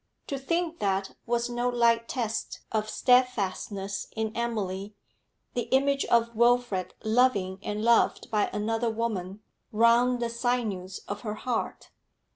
[0.25, 4.95] To think that was no light test of steadfastness in Emily
[5.53, 11.35] the image of Wilfrid loving and loved by another woman wrung the sinews of her
[11.35, 11.91] heart.